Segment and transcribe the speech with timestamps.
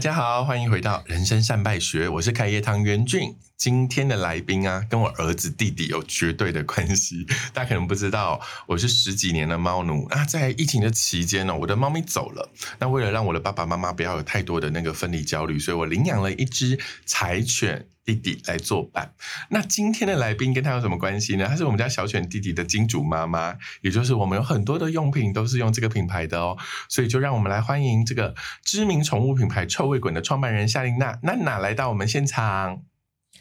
[0.00, 3.36] 大家好，欢迎回到人生善败学，我是开业堂袁俊。
[3.58, 7.26] 今天的来宾啊，跟我儿子弟弟有绝对的关系。
[7.52, 10.06] 大家可能不知道，我是十几年的猫奴。
[10.06, 12.50] 啊在疫情的期间呢，我的猫咪走了。
[12.78, 19.12] 那为了让我的爸爸妈妈不要有太多的那个分离焦虑，所以我领养了一只柴犬弟弟来作伴。
[19.50, 21.46] 那今天的来宾跟他有什么关系呢？
[21.46, 26.56] 他是我们家小犬弟弟的金主妈妈，也就是我们有很多的用品都是用这个品牌的哦。
[26.88, 28.34] 所以就让我们来欢迎这个
[28.64, 32.82] 知名宠物品牌臭味滚的创办人夏琳娜娜娜来到我们现场。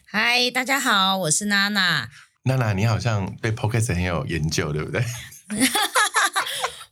[0.06, 2.10] 嗨，大家好，我是娜娜。
[2.44, 5.04] 娜娜，你好像对 p o c k e t 很有研究，对不对？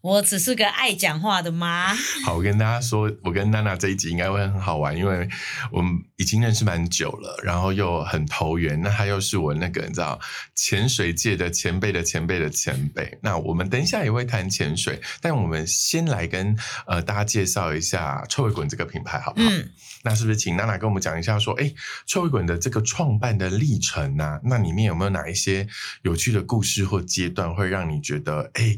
[0.08, 1.94] 我只是个爱讲话的妈。
[2.24, 5.28] 好，我跟大家说，我跟娜娜这一集应该会很好玩，因为
[5.70, 8.80] 我们已经认识蛮久了，然后又很投缘。
[8.80, 10.18] 那她又是我那个你知道
[10.56, 13.20] 潜水界的前辈的前辈的前辈。
[13.22, 19.50] 那我们等一下也会谈潜水，但我们先来跟呃大家介绍一下臭味滚这个品牌，好不好？
[19.50, 19.70] 嗯。
[20.04, 21.74] 那是不是请娜娜跟我们讲一下，说哎
[22.06, 24.40] 臭味滚的这个创办的历程啊？
[24.46, 25.68] 那里面有没有哪一些
[26.04, 28.78] 有趣的故事或阶段，会让你觉得哎？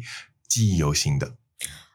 [0.49, 1.35] 记忆犹新的，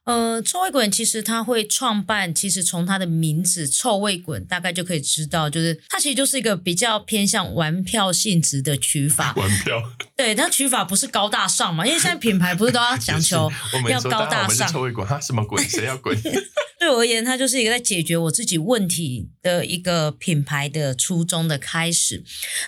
[0.05, 9.33] 呃，臭味滚其实它会创办，其实从它的名字“臭味滚”大概就可以知道，就是它其实就是一个比较偏向玩票性质的取法。
[9.35, 9.83] 玩票，
[10.15, 11.87] 对，它取法不是高大上嘛？
[11.87, 13.51] 因为现在品牌不是都要讲求
[13.89, 14.69] 要高大上？
[14.69, 15.63] 臭味滚，它什么滚？
[15.67, 16.15] 谁要滚？
[16.79, 22.23] 对我而言，它就是一个在解决我自己问题的一个品牌的初衷的开始。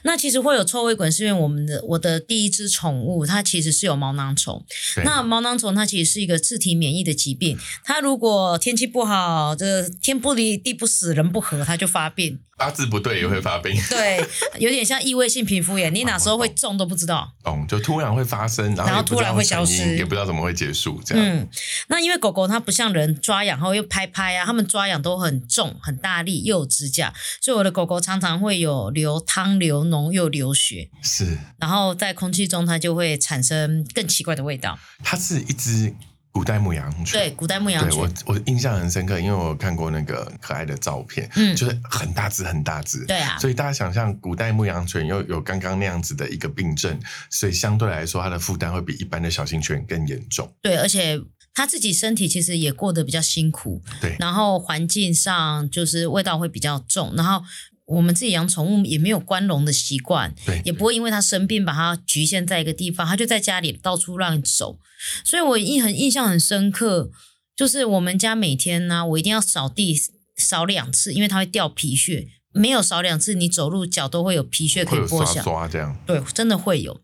[0.04, 4.64] 那其实会有臭味滚，是因为我们的我的第一只宠物，它其实是有毛囊虫。
[5.04, 12.38] 那毛囊虫它其实是一个自体免疫的疾病，它如果天气不好，这天不离地不死人不和，它就发病。
[12.58, 14.18] 八字不对也会发病，对，
[14.58, 17.30] 有点像异位性皮肤炎，你哪时候会中都不知道。
[17.44, 20.98] 懂，就突然会发生，然后突然会消失，也不知道怎么会结束。
[21.04, 21.46] 这样，嗯，
[21.88, 27.12] 那因为狗狗它不像人抓痒后又拍拍啊，它们抓痒都很重很大力，又有指甲，
[27.42, 30.88] 所以我的狗狗常常会有流汤、流脓又流血。
[31.02, 34.78] 是，然后在空气中它就会产生更奇怪的味道。
[35.04, 35.94] 它是一只。
[36.36, 50.54] 古代牧羊犬，对古代牧羊犬，我我印象很深刻，因为我看过那个可爱的照片，嗯，就是很大只很大只，对啊，所以大家想象古代牧羊犬又有刚刚那样子的一个病症，所以相对来说它的负担会比一般的小型犬更严重。
[50.60, 51.18] 对，而且
[51.54, 57.42] 它自己身体其实也过得比较辛苦，对，然后环境上就是味道会比较重，然后。
[57.86, 64.78] 我们自己养宠物也没有关笼的习惯，对，也不会因为它生病把它局限在一个地方，它就在家里到处乱走。
[65.24, 67.10] 所以我印很印象很深刻，
[67.56, 69.96] 就是我们家每天呢，我一定要扫地
[70.36, 72.28] 扫两次，因为它会掉皮屑。
[72.52, 75.42] 没有扫两次，你走路脚都会有皮屑可以剥下。
[75.42, 75.94] 刷这样。
[76.06, 77.02] 对，真的会有，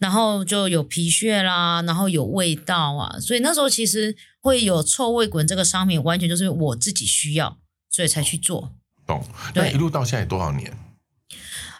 [0.00, 8.74] 然后就有皮屑啦，然后有味道啊，所以那时候其实会有臭味滚这个商品，完全就是我自己需要，所以才去做。
[9.54, 10.72] 那一路到现在多少年？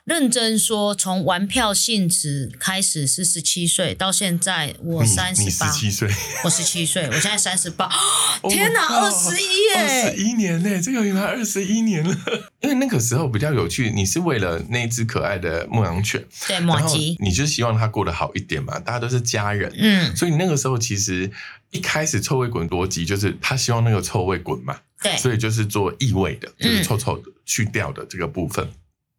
[0.05, 6.11] 认真说，从玩票性质开始是十七岁，到现在我三十八，十七岁，
[6.43, 7.89] 我十七岁，我现在三十八。
[8.49, 9.77] 天哪，二十一耶！
[9.77, 12.17] 二十一年呢，这个原来二十一年了。
[12.61, 18.81] 因为那个时候比较有趣，你是为了那只可爱的牧羊犬，对，马吉，你就希望它过得好一点嘛？
[18.81, 21.31] 大家都是家人，嗯，所以你那个时候其实
[21.71, 24.79] 一开始臭味滚多吉就是他希望那个臭味滚嘛。
[25.03, 28.69] 对，所以就是做异味的，就是臭臭的去掉的这个部分。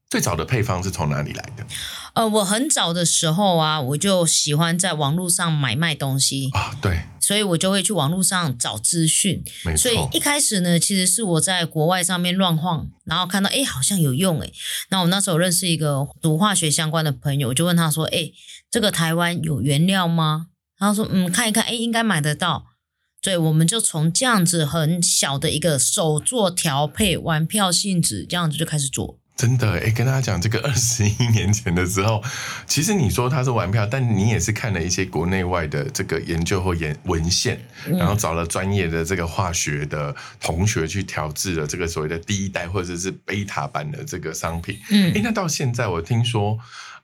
[0.10, 1.66] 最早的配方是从哪里来的？
[2.16, 9.42] 呃，我很早的时候啊，我就喜欢在网络上买卖东西啊，对，所以我就会去网络上找资讯。
[9.64, 14.52] 没错，所以一开始呢，其实是我在国外上面乱晃，然后看到哎，好像有用哎。
[14.90, 18.32] 那我那时候认识一个读化学相关的朋友，我就问他说：“哎，
[18.70, 22.66] 这个台湾有原料吗？”他说：“嗯，看一看，哎，应该买得到。”
[23.22, 29.20] 对，我们就从这样子很小的一个手做调配玩票性质，这样子就开始做。
[29.36, 32.24] 真的，哎，跟大家讲，这个 二十一年前的时候，
[32.66, 44.80] 其实你说它是玩票，但你也是看了一些国内外的这个研究或研文献，然后找了专业的这个化学的同学去调制了这个所谓的第一代或者是贝塔版的这个商品。
[44.90, 46.58] 嗯，哎，那到现在我听说，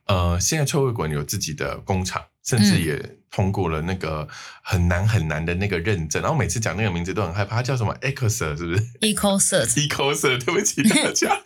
[0.08, 2.24] 呃，现在臭味滚有自己的工厂。
[2.48, 4.28] 甚至也通过了那个
[4.62, 11.42] 很难很难的那个认证，然后每次讲那个名字都很害怕，它叫什么 Ecoser 是不是？Ecoser，Ecoser， 对不起大家，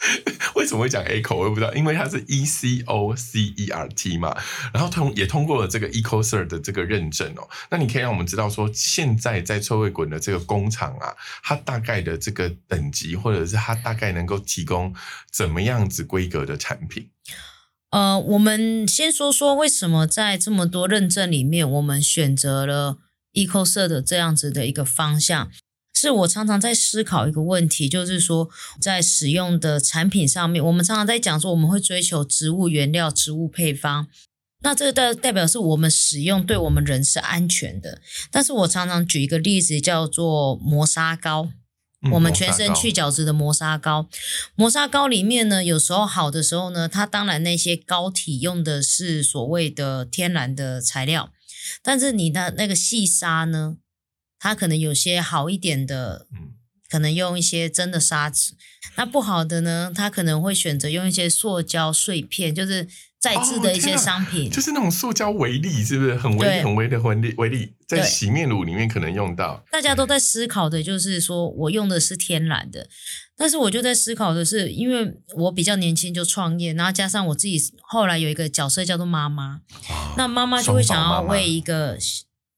[0.55, 4.37] 为什么会讲 Eco 我也不知道，因为它是 E C O C E R T 嘛，
[4.73, 7.49] 然后通也通过了这个 Ecoser 的这个认证哦。
[7.69, 14.93] 那你可以让我们知道说，现在在臭味滚的这个工厂啊，它大概的这个等级，或者是它大概能够提供
[15.31, 17.09] 怎么样子规格的产品？
[17.91, 22.97] 呃，我们先说说为什么在这么多认证里面，我们选择了
[23.33, 25.51] Eco 色的这样子的一个方向。
[25.93, 28.49] 是我常常在思考一个问题，就是说
[28.79, 34.07] 在使用的产品上面，我们常常在讲说我们会追求植物原料、植物配方，
[34.63, 38.01] 那这个代代表是我们使用对我们人是安全的。
[38.31, 41.49] 但是我常常举一个例子，叫做磨砂膏。
[42.03, 44.09] 嗯我们全身去角质的磨砂膏，
[44.55, 51.31] 磨砂膏里面呢，有时候好的时候呢，它当然那些膏体用的是所谓的天然的材料，
[51.83, 53.77] 但是你的那个细沙呢，
[54.39, 56.53] 它可能有些好一点的，嗯
[56.89, 58.53] 可能用一些真的砂纸，
[58.97, 62.85] 那不好的呢，它可能会选择用一些塑胶碎片，就是
[63.21, 64.49] 再制的一些商品。
[64.49, 67.33] 就是那种塑胶微粒，是不是很微很微的微粒？
[67.37, 69.63] 微粒在洗面乳里面可能用到。
[69.71, 72.89] 大家都在思考的就是说我用的是天然的，
[73.37, 81.97] 但是我就在思考的是，因为我比较年轻就创业，然后加上我自己后来有一个角色叫做妈妈，啊那妈妈就会想要为一个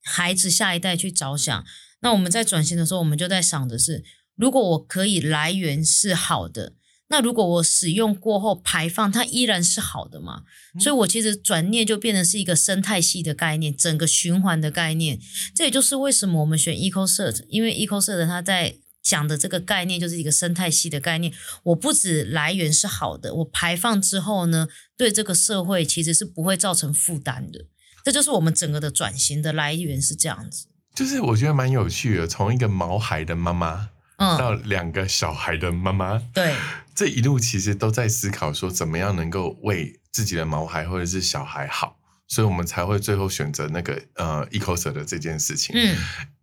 [0.01, 1.65] 孩子下一代去着想。
[2.01, 4.04] 那我们在转型的时候，我们就在想的是，
[4.36, 6.74] 如果我可以来源是好的，
[7.13, 10.42] 那如果我使用过后排放它依然是好的嘛？
[10.80, 15.19] 所以我其实转念就变成是一个生态系的概念，整个循环的概念。
[15.54, 21.31] 这也就是为什么我们选 EcoCert，因为 EcoCert 它在讲的这个概念就是一个生态系的概念。
[21.62, 24.68] 我不止来源是好的，我排放之后呢，
[24.98, 27.68] 对这个社会其实是不会造成负担的。
[28.04, 30.65] 这就是我们整个的转型的来源是这样子。
[30.95, 33.89] 就是我觉得蛮有趣的，从一个毛孩的妈妈
[34.23, 36.55] 嗯，到两个小孩的妈妈，对，
[36.95, 41.97] 这一路其实都在思考说怎么样能够为自己的毛孩或者是小孩好，
[42.27, 45.75] 所以我们才会最后选择那个呃 EcoCert 的这件事情。
[45.75, 45.97] 嗯，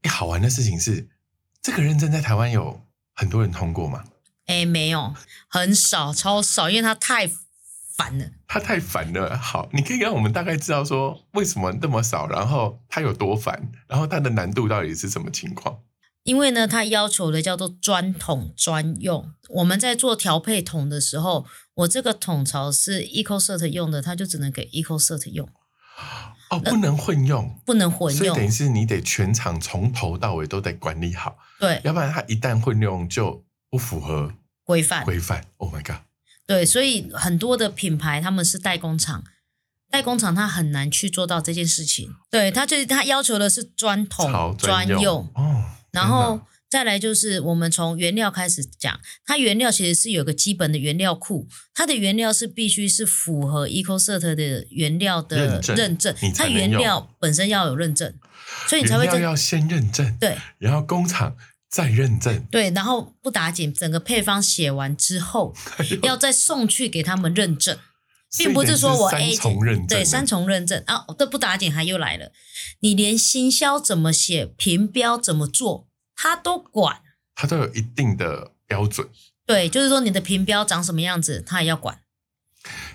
[0.08, 1.08] 好玩的事情是，
[1.62, 2.84] 这个认证在台湾有
[3.14, 4.04] 很多人通过嘛？
[4.46, 5.14] 哎，没有，
[5.48, 7.30] 很少，超少，因为它太
[7.96, 8.26] 烦了。
[8.48, 9.38] 它太烦了。
[9.38, 15.78] 好，你可以让我们大概知道说为什么那么少，然后它有多烦，然后它的难度到底是什么情况？
[16.22, 19.32] 因为呢，它要求的叫做专桶专用。
[19.48, 25.48] 我们在做调配桶的时候，我这个桶槽是 EcoCert 用的，它就只能给 EcoCert 用，
[26.50, 27.58] 哦，不能混用。
[27.64, 28.50] 不能混用所以等于。
[28.50, 34.34] 是你得全场从头到尾都得管理好，对，要不然它一旦混用就不符合
[34.64, 35.04] 规范。
[35.04, 35.46] 规范。
[35.56, 36.02] Oh my god！
[36.46, 39.24] 对，所以很多的品牌他们是代工厂，
[39.90, 42.14] 代工厂它很难去做到这件事情。
[42.30, 58.14] 对，它就是它要求的是专桶超专用用，哦，然后再来就是我们从原料开始讲，它原料其实是有个基本的原料库，它的原料是必须是符合 EcoCert 的原料的认证认证它原料本身要有认证，
[58.68, 61.36] 所以你才原会要先认证，对然后工厂
[61.68, 65.54] 再认证，对，然后不打紧，整个配方写完之后，
[66.02, 67.78] 要再送去给他们认证。
[68.38, 72.32] 并不是说我 A 重认证，对三重认证啊，这不打紧还又来了，
[72.80, 77.02] 你连行销怎么写、评标怎么做，他都管。
[77.34, 79.08] 他都有一定的标准。
[79.46, 82.00] 对，就是说你的评标长什么样子，他也要管。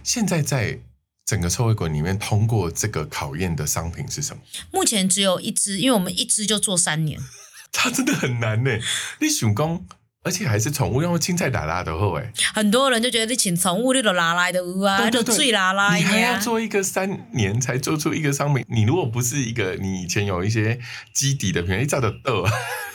[0.04, 0.80] 现在在
[1.26, 4.44] 整个臭味馆里面通过这个考验的商品是什么？
[4.72, 7.20] 目前只有一支，因为我们一支就做三年。
[7.74, 8.72] 它真的很难呢。
[9.20, 9.86] 你选工，
[10.26, 16.40] 而且还是宠物，用青菜打蜡的后哎，很多人就觉得你请宠物你都拉拉的乌啊，就对对对最拉来你还要。
[16.40, 18.66] 做一个三年才做出一个商品。
[18.68, 20.80] 你如果不是一个你以前有一些
[21.14, 22.44] 基底的品牌，你照的豆。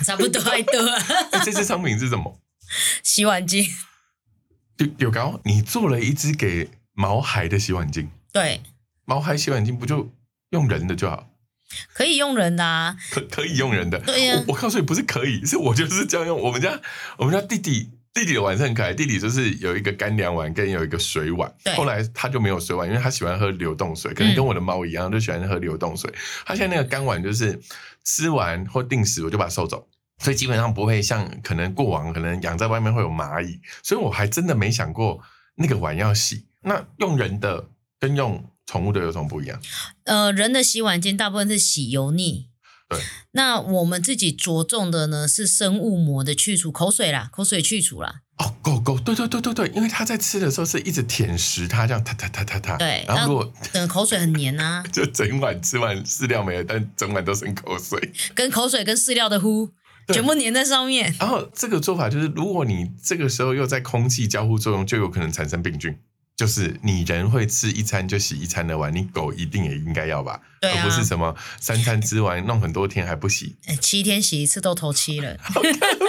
[0.04, 0.80] 差不多还多。
[1.30, 2.36] 哎这支商品是什么？
[3.04, 3.68] 洗碗机，
[4.78, 8.60] 有有高，你做了一支给毛孩的洗碗巾，对，
[9.04, 10.12] 毛孩洗碗巾不就
[10.50, 11.29] 用人的就好？
[11.92, 12.96] 可以用人的啊。
[13.10, 13.98] 可可以用人的。
[14.00, 16.40] 对呀我我告诉你，不是可以，是我就是这样用。
[16.40, 16.80] 我们家
[17.18, 21.74] 我们家弟弟弟弟的碗是很可爱，弟弟就是有一个干粮碗跟有一个水碗对。
[21.74, 26.12] 后来他就没有水碗，因为他喜欢喝流动水，可能跟我的猫一样，就喜欢喝流动水。
[26.44, 27.60] 他现在那个干碗就是
[28.04, 29.88] 吃完或定时我就把它收走。
[30.22, 35.18] 所以基本上不会像可能过往可能养在外面会有蚂蚁，所以我还真的没想过
[35.54, 36.44] 那个碗要洗。
[36.60, 39.60] 那用人的跟用宠物的有什么不一样？
[40.04, 42.46] 呃，人的洗碗巾大部分是洗油腻。
[42.88, 43.00] 对。
[43.32, 48.20] 那我们自己着重的呢是生物膜的去除，口水啦，口水去除啦。
[48.38, 52.76] 哦，狗狗，对对对对对，因为它在吃的时候是一直舔食它，这样它它它它它。
[52.76, 58.12] 对然后如果等口水很黏啊， 就整碗吃完饲料没了，但整碗都剩口水。
[58.34, 59.68] 跟口水跟饲料的呼
[60.12, 61.14] 全部粘在上面。
[61.18, 65.96] 然后这个做法就是，如果你这个时候又在空气交互作用，就有可能产生病菌。
[66.40, 70.40] 就是你人会吃一餐就洗一餐的碗，你狗一定也应该要吧？
[70.62, 73.58] 而不是什么三餐吃完弄很多天还不洗。
[73.68, 75.36] 哎七天洗一次都头七了。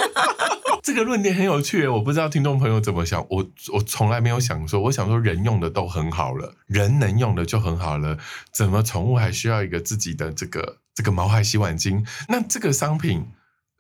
[0.82, 3.28] 这个论点很有趣，我不知道听众朋友怎么想。
[3.30, 8.18] 我我从来没有想说，我想说人用的都很好了，人能用的就很好了，
[8.54, 12.08] 怎么宠物还需要一个自己的这个这个毛孩洗碗巾？
[12.30, 13.26] 那这个商品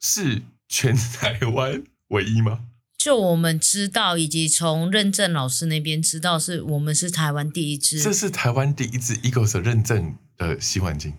[0.01, 2.59] 是全台湾唯一吗？
[3.03, 11.13] 就我们知道，以及从认证老师那边知道，是我们是台湾第一支这支是台湾第一支 Ecos 认证的洗碗巾。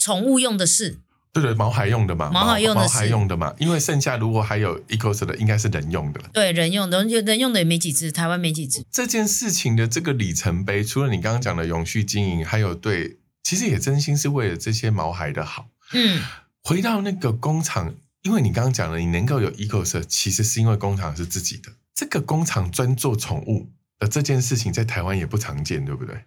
[0.00, 6.20] 宠物用的是，对对，毛孩用的嘛，毛孩用的毛孩用的嘛，因为剩下如果还有 Ecos 的，应该是人用的。
[6.32, 8.82] 对人用的，人人用的也没几支，台湾没几支。
[8.90, 15.66] 这件事情的这个里程碑，除了你刚刚讲的永续经营，还有对，其实也真心是为了这些毛孩的好。
[15.92, 16.22] 嗯，
[16.62, 21.72] 回到那个工厂，因为你刚刚讲了，你能够有 Ecos，其实是因为工厂是自己的。
[21.94, 26.24] 这个工厂专做宠物的这件事情，在台湾也不常见，对不对？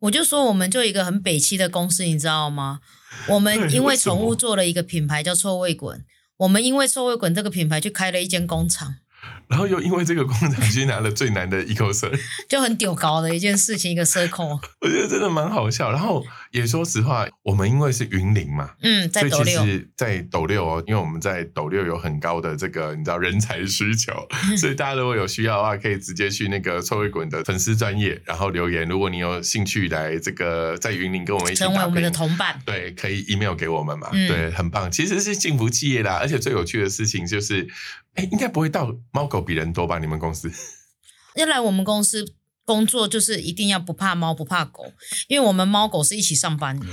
[0.00, 2.80] 我就说我们就一个很北气的公司，你知道吗？
[3.28, 6.04] 我们因为宠物做了一个品牌叫臭味滚，
[6.38, 8.96] 我们因为臭味滚这个品牌去开了一间工厂，
[9.48, 12.10] 然后又因为这个工厂去拿了最难的 Ecos，
[12.48, 14.58] 就很丢高的一件事情，一个 circle。
[14.80, 15.92] 我觉得真的蛮好笑。
[15.92, 24.12] 然后也说实话，我们因为是云林嘛，嗯，在所斗六，以其实，在斗六哦，因为我们在斗六有很高的这个你知道人才需求，
[24.56, 28.86] 所以大家如果有需要的话，可以直接去那个臭味滚的粉丝专业，然后留言。
[28.86, 32.60] 如果你有兴趣来这个在云林跟我们一起打成为我们的同伴。
[32.66, 34.10] 对，可以 email 给我们嘛？
[34.12, 36.18] 嗯对，很棒，其实是幸福企业啦。
[36.20, 37.66] 而且最有趣的事情就是，
[38.14, 39.98] 哎，应该不会到猫狗比人多吧？
[39.98, 40.50] 你们公司？
[41.34, 42.26] 要来我们公司
[42.64, 44.92] 工作，就是一定要不怕猫不怕狗，
[45.28, 46.86] 因为我们猫狗是一起上班的。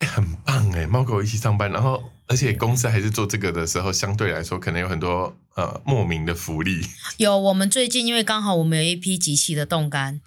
[0.00, 6.80] 诶很棒哎，猫狗一起上班，然后而且公司还是做这个的时候，相对来说可能有很多呃莫名的福利。
[7.16, 10.20] 有我们最近因为刚好我们有一批集齐的冻干，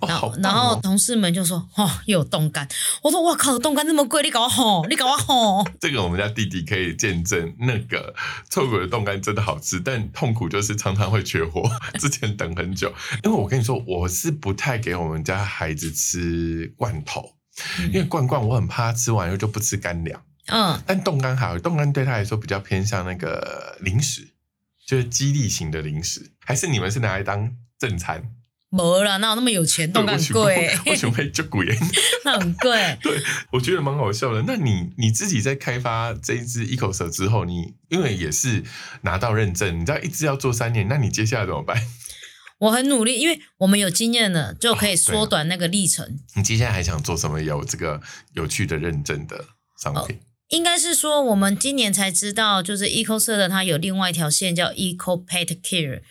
[0.00, 0.80] 哦，然后、然后哦！
[0.82, 2.68] 同事们就说：“哦，又有冻干。”
[3.02, 5.64] 我说：“哇靠，冻干那么贵，你搞我吼，你搞我吼。
[5.80, 8.14] 这个我们家弟弟可以见证，那个
[8.50, 11.70] 臭鬼的冻干真的好吃，但痛苦就是常常会缺货，
[12.00, 12.92] 之前等很久。
[13.22, 17.34] 因为我跟你说，我是不太给我们家孩子吃罐头，
[17.88, 24.28] 因为罐罐我很怕他吃完后就不吃干粮。”嗯，但冻干还好，冻干对他来说比较偏向那个零食，
[24.86, 28.22] 就是激励型的零食，还是你们是拿来当正餐？
[28.74, 29.90] 没了，哪有那么有钱？
[29.92, 31.64] 冻干很贵，我准备就贵。
[32.24, 32.72] 那很贵。
[33.00, 34.42] 对，我觉得蛮好笑的。
[34.48, 38.64] 那你你自己在开发这一支 Ecos 之后，你因为也是
[39.02, 41.80] 拿到认证，你知道一支要做三年，那你接下来怎么办？
[42.58, 46.18] 我很努力，因为我们有经验了，就可以缩短那个历程。
[46.34, 48.00] 你接下来还想做什么有这个
[48.34, 49.44] 有趣的认证的
[49.80, 50.18] 商品？
[50.48, 56.02] 应该是说，我们今年才知道，就是 Eco 社的它有另外一条线叫 Eco Pet Care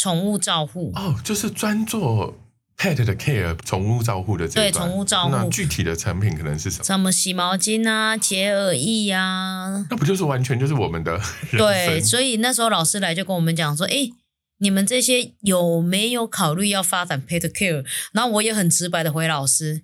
[0.00, 0.92] 宠物照护。
[0.94, 2.34] 哦，就是专做
[2.78, 6.84] pet 的 care 宠物照护的这一对宠物照护那具体的产品可能是什么？
[6.84, 14.10] 什么洗毛巾啊、洁耳液啊，那不就是完全就是我们的人对，所以那时候老师来就跟我们讲说，诶，
[14.56, 17.84] 你们这些有没有考虑要发展 pet care？
[18.12, 19.82] 然后我也很直白的回老师，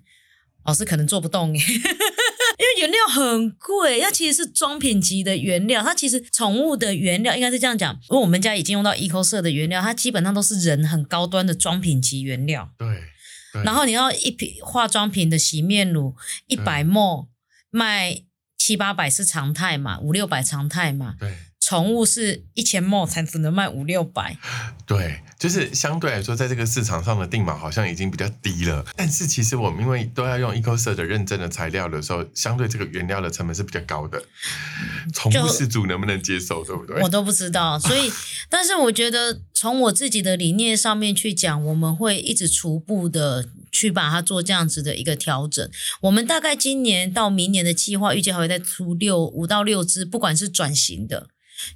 [0.65, 1.63] 老师可能做不动耶，
[2.57, 12.71] 因为原料很贵，它其实是装品级的原料，它其实宠物的原料应该是这样讲，因为我们家已经用到 eco 色的原料，它基本上都是人很高端的装品级原料。
[12.77, 12.87] 对
[13.53, 16.15] 对，然后你要一瓶化妆品的洗面乳
[16.47, 17.27] 一百 ml
[17.69, 18.23] 卖
[18.57, 21.15] 七八百是常态嘛，五六百常态嘛。
[21.19, 21.35] 对
[21.67, 24.37] 宠物是一千 ml 才只能卖五六百，
[24.85, 28.85] 对，就是相对来说，在这个市场上的定码好像已经比较低了。
[28.95, 34.17] 但是其实我们因为都要用 EcoCert 的认证的材料的时候，相对这个原料的成本是比较高的。
[35.13, 37.09] 宠物饲主能不能接受，对不对 我？
[37.09, 37.77] 都不知道。
[37.77, 38.09] 所以，
[38.49, 45.69] 但是我觉得从我自己的理念上面去讲，我们会一直逐步的去把它做这样子的一个调整。
[46.03, 51.27] 我们大概今年到明年的计划，预计还会再出六五到六只，不管是转型的。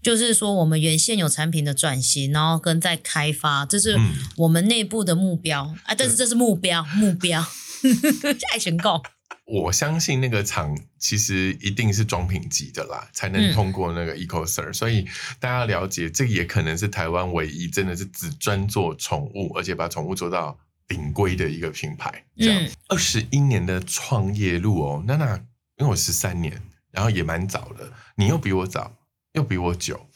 [0.01, 5.95] 就是说，我们原现有产品的转型，然后跟在开发，这是嗯我们内部的目标、啊。
[5.97, 7.45] 但是这是目标，目标
[8.53, 9.01] 爱选购。
[9.45, 15.05] 我相信那个厂其实一定是装品级的啦，才能嗯通过那个 EcoCert、所以
[15.39, 20.57] 大家了解，这也可能是台湾唯一真的是只专做宠物，而且把宠物做到
[20.87, 22.23] 顶规的一个品牌。
[22.37, 25.35] 这样嗯二十一年的创业路哦，娜娜，
[25.77, 26.61] 因为我十三年，
[26.91, 28.95] 然后也蛮早的，你又比我早，
[29.33, 30.07] 又比我久。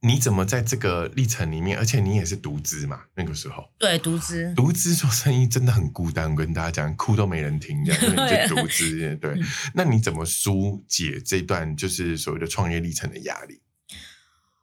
[0.00, 3.04] 你怎么在这个历程里面，而且你也是独资嘛？
[3.14, 4.52] 那个时候对，独资。
[4.54, 9.30] 独资做生意真的很孤单，我跟大家讲，哭都没人听，这样因为你是独资，对。
[9.40, 13.62] 嗯那你怎么疏解这段就是所谓的创业历程的压力？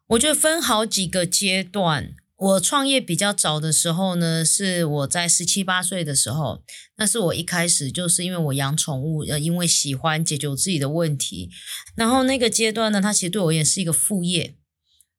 [0.07, 2.13] 我觉得分好几个阶段。
[2.41, 6.63] 我创业比较早的时候呢，是我在十七八岁的时候，
[6.97, 11.51] 那是我一开始就是因为我养宠物，呃，因为喜欢解决我自己的问题，
[11.95, 14.55] 然后那个阶段呢，它其实对我也是一个副业，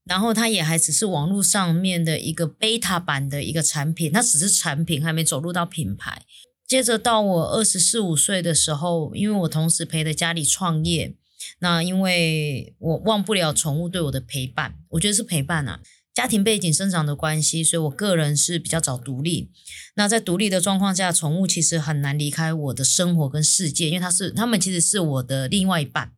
[0.05, 6.25] 然后它也还只是网络上面的一个 beta 版的一个产品，它只是产品，还没走入到品牌。
[6.67, 11.15] 接着到我二十四五岁的时候，因为我同时陪着家里创业，
[11.61, 15.79] 那因为我忘不了宠物对我的陪伴，我觉得是陪伴啊。
[16.15, 19.51] 家庭背景生长的关系，所以我个人是比较早独立。
[19.95, 26.13] 那在独立的状况下，宠物其实很难离开我的生活跟世界，因为它是它们其实是我的另外一半。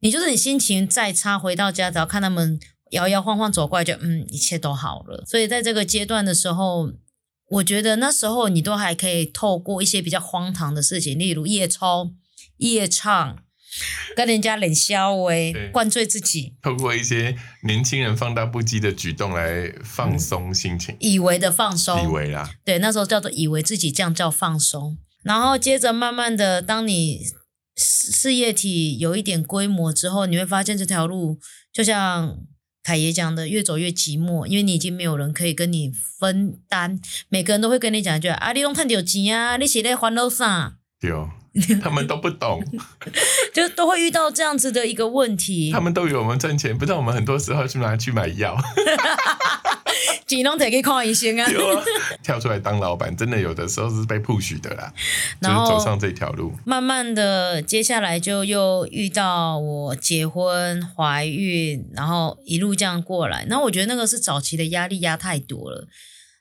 [0.00, 2.58] 你就是你心情再差，回到家只要看他们
[2.90, 5.24] 摇摇晃晃走过来，就嗯，一切都好了。
[5.26, 6.92] 所以在这个阶段的时候，
[7.50, 12.10] 我觉得那时候你都还可以透过一些比较荒唐的事情，例如夜抽、
[12.56, 13.43] 夜唱。
[14.14, 27.20] 跟人家冷笑为灌醉自己，透过一些年轻人放大不羁的举动来放松心情，以为的放松，以为啦，对，那时候叫做以为自己这样叫放松，然后接着慢慢的，当你
[27.76, 31.40] 事业体有一点规模之后，你会发现这条路
[31.72, 32.38] 就像
[32.84, 35.90] 凯爷讲的，越走越寂寞，因为你已经没有人可以跟你
[36.20, 40.76] 分担，每个人都会跟你讲一句啊，你拢赚到钱啊，你是在烦恼啥？
[41.00, 41.10] 对。
[41.80, 42.62] 他们都不懂，
[43.54, 45.70] 就都会遇到这样子的一个问题。
[45.70, 48.56] 他们都以为我们赚钱，不知道我们很多时候是拿去买药。
[50.26, 51.46] 只能得去看医生 啊！
[52.22, 54.92] 跳出来当老板，真的有的时候是被 push 的啦。
[55.38, 63.46] 然后走上这条路，慢慢的，接下来就又遇到我结婚、怀孕，然后一路这样过来。
[63.48, 65.86] 然后我觉得那个是早期的压力压太多了。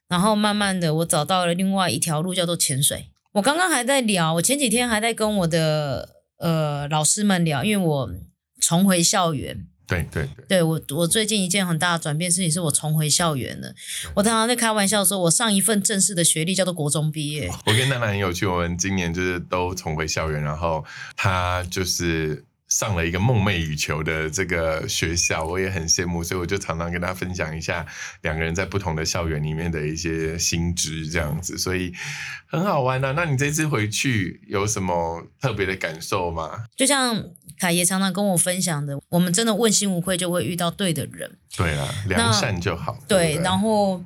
[0.08, 3.10] 然后慢慢的，我找到了另外一条路，叫做潜水。
[3.34, 8.10] 我刚刚还在聊，我前几天还在跟我的呃老师们聊，因为我
[8.62, 9.68] 重回校园。
[9.86, 13.74] 对对对，对我我最近一件很大的转变事情是我重回校园了。
[14.16, 17.52] 我常常在开玩笑说，我上一份正式的学历叫做国中毕业。
[17.66, 20.86] 我跟娜娜很有趣，我们今年就是都重回校园，然后
[21.16, 22.46] 他就是。
[22.74, 27.86] 上了一个梦寐以求的这个学校，我也很羡慕，所以我就常常跟他分享一下
[28.22, 31.94] 两个人在不同的校园里面的一些心知，这样子，所以
[32.48, 33.12] 很好玩啊。
[33.12, 36.66] 那你这次回去有什么特别的感受吗？
[36.76, 37.24] 就像
[37.60, 41.38] 凯爷常常跟我分享的，我们真的问心无愧，就会遇到对的人。
[41.56, 42.98] 对啊，良善就好。
[43.08, 44.04] 对，然后。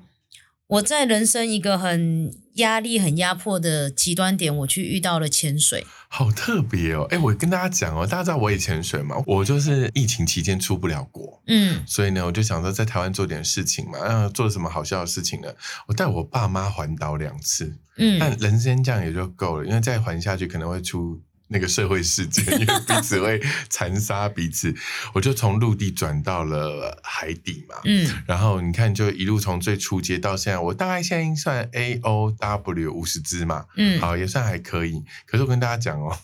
[0.70, 7.08] 我在人生一个很压力、很压迫的极端点，我去遇到了潜水，好特别哦！
[7.10, 9.16] 哎，我跟大家讲哦，大家知道我也潜水嘛？
[9.26, 14.00] 我就是疫情期间出不了国，嗯，所以呢，我就想说在台湾做点事情嘛。
[14.00, 15.48] 啊做什么好笑的事情呢？
[15.88, 21.22] 我带我爸妈环岛两次，嗯，但人生这样也就够了，因为再环下去可能会出。
[21.50, 24.76] 那个社会事件，因为彼此会残杀彼此，
[25.14, 27.76] 我就从陆地转到了海底嘛。
[27.86, 33.66] 嗯，然后你看，就一路从最初阶到现在，我大概现在算 A O W 五十只嘛。
[33.78, 35.04] 嗯，好，也算还可以。
[35.26, 36.18] 可是我跟大家讲哦，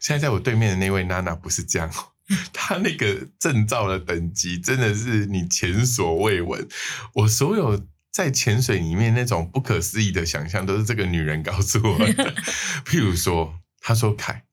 [0.00, 1.90] 现在在我对面的那位娜娜不是这样，
[2.52, 6.66] 她那个证照的等级真的是你前所未闻。
[7.12, 12.34] 我所有在潜水里面那种不可思议的想象，都是这个女人告诉我的。
[12.86, 14.44] 譬如说，她说凯。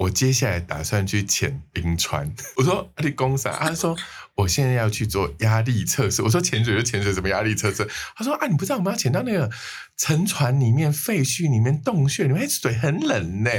[0.00, 2.34] 我接下来打算去潜冰川。
[2.56, 3.54] 我说你公啥？
[3.58, 3.94] 他说
[4.34, 6.22] 我现在要去做压力测试。
[6.22, 7.86] 我说潜水就潜水，什么压力测试？
[8.16, 9.50] 他说啊，你不知道我们要潜到那个
[9.98, 13.50] 沉船里面、废墟里面、洞穴里面，水很冷呢。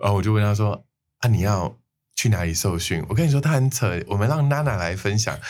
[0.00, 0.86] 然后我就问他说
[1.18, 1.78] 啊，你要
[2.14, 3.04] 去哪里受训？
[3.10, 5.38] 我跟你说他很扯，我们让娜娜来分享。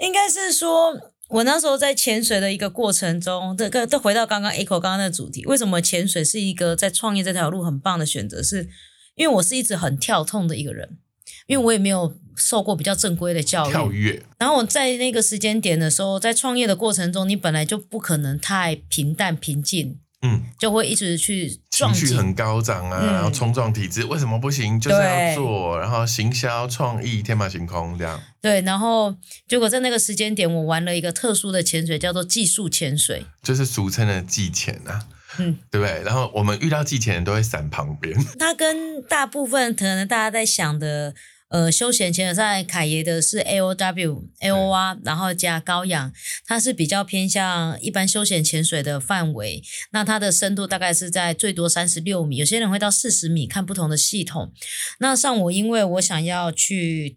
[0.00, 1.14] 应该是说。
[1.28, 8.42] 我那时候在潜水的一个过程中，这个都回到刚刚 Echo 刚刚的主题，为什么潜水是一个在创业这条路很棒的选择？
[8.42, 8.68] 是
[9.14, 10.98] 因为我是一直很跳痛的一个人，
[11.46, 13.70] 因为我也没有受过比较正规的教育。
[13.70, 14.22] 跳跃。
[14.38, 19.98] 然后我在那个时间点的时候，在创业的过程中，你本来就不可能太平淡平静。
[20.20, 24.78] 嗯，就会一直去情绪很高涨啊，然后冲撞体制，为什么不行？
[24.80, 28.20] 就是要做，然后行销创意天马行空这样。
[28.40, 29.14] 对，然后
[29.46, 35.06] 结果在那个时间点，我玩了一个特殊的潜水，叫做技术潜水，就是俗称的技潜啊，
[35.38, 36.02] 嗯，对不对？
[36.04, 38.16] 然后我们遇到技潜人都会闪旁边。
[38.38, 41.14] 它跟大部分可能大家在想的。
[41.48, 46.12] 呃，休闲潜水在凯爷的是 A O W A O R，然后加高氧，
[46.46, 49.62] 它是比较偏向一般休闲潜水的范围。
[49.92, 54.52] 那它的深度大概是在最多三十六米，有些人会到四十米，看不同的系统。
[55.00, 57.16] 那像我，因为我想要去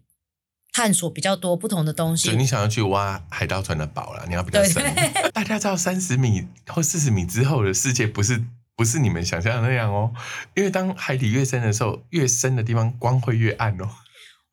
[0.72, 4.82] 探索比较多不同的东西，你想要去挖海盗船的宝了，你要比较深。
[5.34, 8.42] 大家知道三十米或四十米之后的世界不是
[8.74, 10.10] 不是你们想象的那样哦，
[10.56, 13.86] 因为当海底越深的时候，越深的地方光会越暗哦。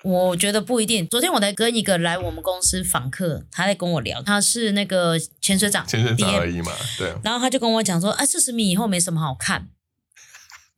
[0.03, 1.05] 我觉得不一定。
[1.07, 7.13] 昨天我在跟一个来我们公司访客，他在跟我聊，他是那个潜水长，潜水长而已嘛，对。
[7.23, 9.67] 然后他就跟我讲说，啊，四十米以后没什么好看，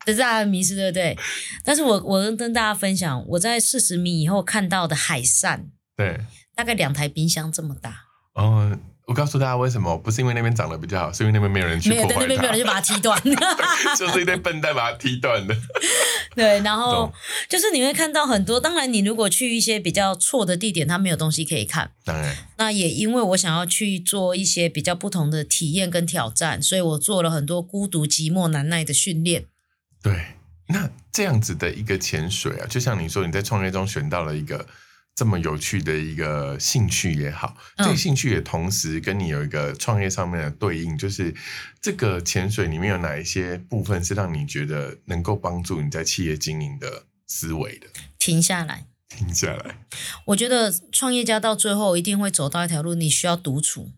[0.05, 1.17] 这是他的迷失，对不对？
[1.63, 6.21] 但是我我跟大家分享，我在四十米以后看到的海扇，对，
[6.55, 8.05] 大概两台冰箱这么大。
[8.33, 8.75] 哦，
[9.11, 13.21] 我告诉大家为什么，不是因为那边长得比较好，是因为那边没有人去没有破坏在那边没有人就，把它 踢断。
[13.99, 15.53] 就是一堆笨蛋把它踢断的。
[16.33, 17.13] 对，然后懂
[17.49, 18.57] 就是你会看到很多。
[18.57, 21.91] 当然，你如果去一些比较错的地点，它没有东西可以看。
[22.05, 29.47] 当然，那也因为我想要去做一些比较不同的体验跟挑战，所以我做了很多孤独、寂寞、难耐的训练。
[30.01, 30.37] 对，
[30.69, 34.65] 那这样子的一个潜水啊，就像你说，你在创业中选到了一个
[35.13, 37.85] 这么有趣的一个兴趣也好，嗯。
[37.85, 41.35] 这个兴趣也同时跟你有一个创业上面的对应，就是
[41.81, 47.87] 这个潜水里面有哪一些部分是让你觉得能够帮助你在企业经营的思维的？
[48.17, 49.85] 停下来，停下来，
[50.27, 53.91] 我觉得创业家到最后一定会走到一条路，你需要独处，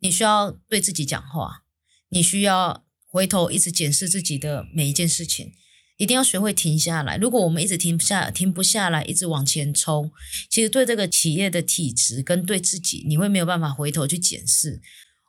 [0.00, 1.62] 你需要对自己讲话，
[2.10, 5.52] 你需要回头一直检视自己的每一件事情，
[5.98, 7.16] 一定要学会停下来。
[7.18, 10.10] 如果我们一直停不下、停不下来，一直往前冲，
[10.48, 14.80] 其实对这个企业的体质跟对自己，你会没有办法回头去检视。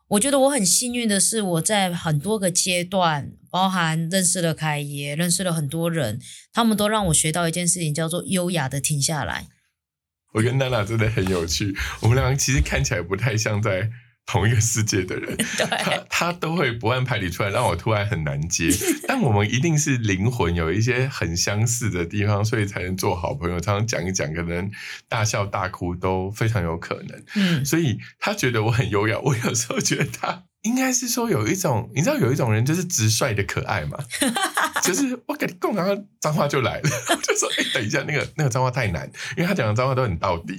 [0.10, 6.20] 我觉得我很幸运的是，我在很多个阶段，包含认识了凯爷，认识了很多人，
[6.52, 9.48] 他们都让我学到一件事情，叫做优雅的停下来。
[10.34, 13.90] 我跟娜娜真的很有趣，我们两个其实看起来不太像在
[14.30, 15.36] 同一个世界的人。
[15.58, 18.70] 他，他都会不按牌理出来，让我突然很难接。
[19.08, 23.60] 但我们一定是灵魂有一些很相似的地方，所以才能做好朋友。
[23.60, 24.70] 常常讲一讲，可能
[25.08, 27.24] 大笑大哭都非常有可能。
[27.36, 33.98] 嗯，所以他觉得我很优雅，我有时候觉得他应该是说有一种，你知道有一种人就是直率的可爱嘛，
[34.84, 36.90] 就是我跟你讲，然后脏话就来了，
[37.24, 40.56] 就说哎、等一下，那个那个脏话太难，因为他讲的脏话都很到底。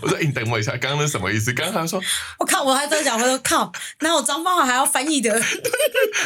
[0.00, 1.52] 我说：“哎、你等我一下，刚刚那什么意思？
[1.52, 2.00] 刚刚他说
[2.38, 5.40] 我靠，我还在讲，我说靠，哪有脏话还要翻译的？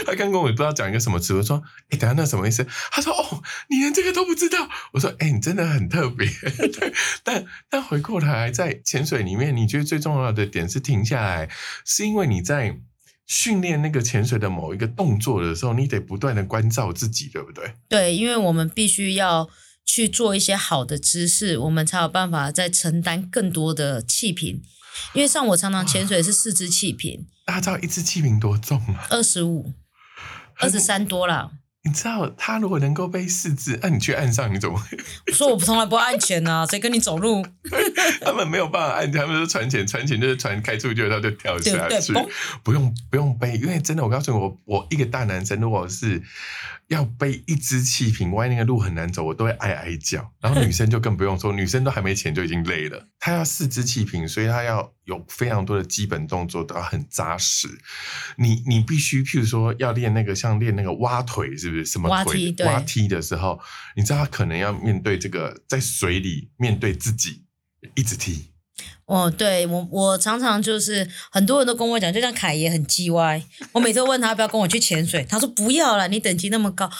[0.06, 6.26] 他刚跟我也不知道讲一个什么词，我说：“哎、等下那什么意思？”他说：“哦，你连这个都不知道。”我说：“哎、你真的很特别。
[6.72, 6.92] 对”
[7.24, 11.48] 但但回过头来，在潜水里面，你觉得最重要的点是停下来，
[11.84, 12.78] 是因为你在
[13.26, 17.72] 训练那个潜水的某一个动作的时候，你得不断的关照自己，对不对？
[17.88, 19.48] 对，因为我们必须要
[19.84, 24.62] 去做一些好的姿势，我们才有办法再承担更多的气瓶。
[25.12, 29.06] 因为像我常常潜水是四支气瓶，大家知道一支气瓶多重啊？
[29.10, 29.74] 二十五、
[30.60, 31.50] 二十三多啦。
[31.86, 34.96] 你知道他如果能够背四支，那、你去岸上你怎么会？
[35.26, 37.44] 我说我从来不会安全啊，谁跟你走路？
[38.24, 42.14] 他们没有办法按，他们是船前，船前就是船开出去，他就跳下去
[42.62, 46.22] 不用不用背，因为真的，我告诉你，我我一个大男生，如果是
[46.88, 50.32] 要背一只气瓶，万一那个路很难走，我都会哀哀叫。
[50.40, 53.08] 然后女生就更不用说，女生都还没钱就已经累了。
[53.18, 57.68] 她要四只气瓶，所以她要有非常多的基本动作都要很扎实。
[58.36, 61.84] 你你必须，譬如说要练那个像练那个蛙腿，是不是？
[61.86, 63.60] 什么腿蛙踢蛙踢的时候，
[63.96, 67.44] 你知道她可能要面对这个在水里面对自己
[67.94, 68.53] 一直踢。
[69.06, 76.90] 哦，对我我常常就是很多人都跟我讲，就像凯爷很叽歪，我每次问他要不要跟我去潜水，他说不要了，你等级那么高。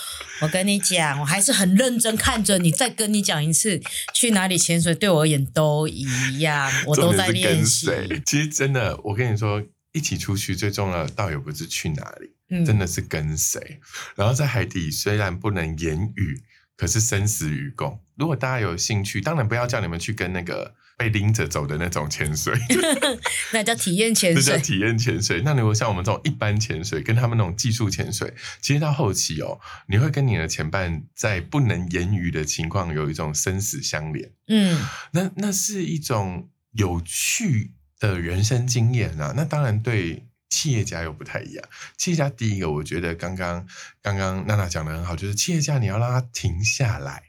[0.41, 3.81] 我跟你讲，我还是很认真看着你，再跟你讲一次，
[4.13, 6.07] 去哪里潜水对我而言都一
[6.41, 7.33] 样，我都在。
[7.33, 8.23] 跟谁？
[8.25, 13.81] 其实真的，我跟你说，一起出去最重要的倒也不是去哪里，嗯，真的是跟谁。
[14.15, 16.43] 然后在海底虽然不能言语，
[16.77, 18.01] 可是生死与共。
[18.17, 22.55] 如果大家有兴趣，当然不要叫你们去跟那个被拎着走的那种潜水，
[23.53, 24.43] 那叫体验潜水。
[24.43, 25.43] 那叫体验潜水。
[25.43, 34.31] 那如果像我们这种一般潜水，跟他们那种技术潜水，其实到后期哦，你会跟你的前伴在不能言语的情况有一种生死相连。
[34.47, 34.81] 嗯，
[35.13, 39.35] 那那是一种有趣的人生经验啊。
[39.37, 41.65] 那当然对企业家又不太一样。
[41.97, 43.67] 企业家第一个，我觉得刚刚
[44.01, 47.25] 刚刚娜娜讲的很好，就是企业家你要让他停下来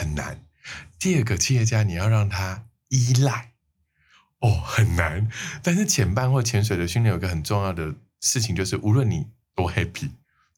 [0.00, 0.44] 很难。
[0.98, 3.52] 第二个，企业家你要让他依赖，
[4.40, 5.28] 哦，很难。
[5.62, 10.10] 但是潜伴或潜水的训练有一个很重要的事情，就是无论你多 happy。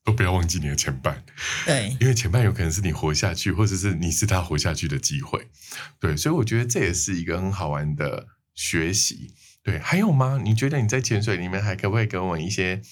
[0.05, 1.23] 都不要忘记你的前伴，
[1.65, 5.47] 对，因为前伴有可能是你活下去，或者是你是他活下去的机会。
[6.01, 9.33] 对，所以我觉得这也是一个很好玩的学习。
[9.63, 10.41] 对，还有吗？
[10.43, 12.83] 你觉得你在潜水里面还可不可以给我们一些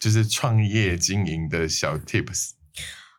[0.00, 2.54] 就是创业经营的小 tips？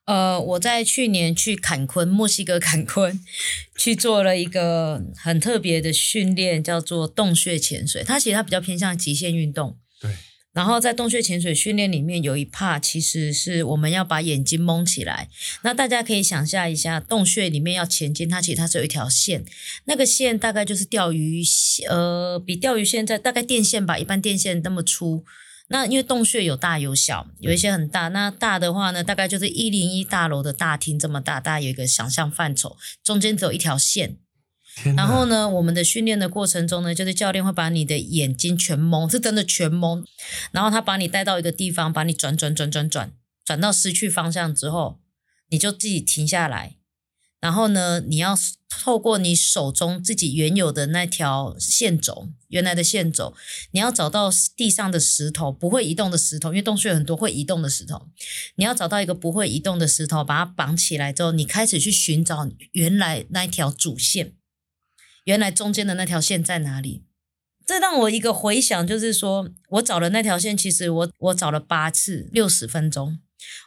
[0.08, 3.20] 呃，我在去年去坎昆，墨西哥坎昆，
[3.78, 8.04] 去做了一个很特别的训练，叫做洞穴潜水。
[8.06, 9.78] 它其实它比较偏向极限运动。
[10.00, 10.10] 对，
[10.54, 15.28] 然后在洞穴潜水训练里面有一 part，其实是我们要把眼睛蒙起来。
[15.64, 19.44] 那大家可以想象一下，洞穴里面要前进，它其实它是有一条线，
[19.88, 25.26] 那个线大概就是钓鱼线，呃，比钓鱼线在大概电线吧，一般电线那么粗。
[25.70, 28.08] 那因为洞穴有大有小，有一些很大。
[28.10, 34.18] 那大的话呢，大概就是一零一大楼的大厅这么大，大家有一个想象范畴，中间只有一条线。
[34.96, 35.26] 然后？
[35.26, 40.06] 呢，我们的训练的过程中呢，就是教练会把你的眼睛全蒙，是真的全蒙，
[40.52, 43.12] 然后他把你带到一个地方，把你转转转转转
[43.44, 45.02] 转到失去方向之后，
[45.50, 46.77] 你就自己停下来，
[47.40, 48.36] 然后呢，你要
[48.68, 53.36] 透过你手中自己原有的那条线轴，原来的线轴，
[53.72, 58.08] 你要找到地上的石头，不会移动的石头，因为洞穴有很多会移动的石头，
[58.56, 64.34] 你要找到一个不会移动的石头，把它绑起来之后，你开始去寻找原来那条主线。
[65.26, 67.04] 原来中间的那条线在哪里？
[67.66, 73.20] 这让我一个回想，就是说我找的那条线，其实我我找了八次，六十分钟。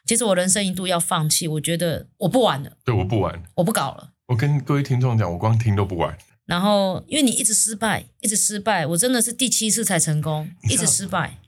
[0.07, 3.43] 其实我人生一度要放弃，我觉得我不玩了，对，我不玩。
[3.57, 4.13] 我不搞了。
[4.27, 6.17] 我跟各位听众讲，我光听都不玩。
[6.47, 11.39] 然后因为你一直失败，一直失败，我真的是第七次才成功，一直失败。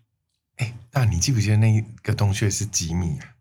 [0.57, 3.35] 哎，那你记不记得那一个洞穴是几米啊？